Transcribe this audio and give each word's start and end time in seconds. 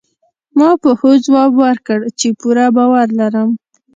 ما 0.57 0.69
په 0.81 0.89
هوځواب 0.99 1.51
ورکړ، 1.63 1.99
چي 2.19 2.27
پوره 2.39 2.67
باور 2.75 3.07
لرم. 3.19 3.49